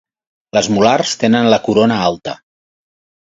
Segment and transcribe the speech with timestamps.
[0.57, 2.33] Les molars tenen la corona alta.